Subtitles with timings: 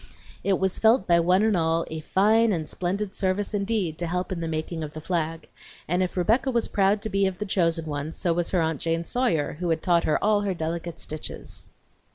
[0.43, 4.31] It was felt by one and all a fine and splendid service indeed to help
[4.31, 5.47] in the making of the flag,
[5.87, 8.81] and if Rebecca was proud to be of the chosen ones, so was her Aunt
[8.81, 11.69] Jane Sawyer, who had taught her all her delicate stitches.